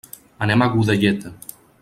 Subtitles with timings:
[0.45, 1.35] Anem a Godelleta.